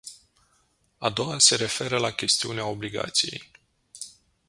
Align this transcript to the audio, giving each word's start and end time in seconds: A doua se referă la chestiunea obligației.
A 0.97 1.09
doua 1.09 1.39
se 1.39 1.55
referă 1.55 1.97
la 1.97 2.11
chestiunea 2.11 2.65
obligației. 2.65 3.51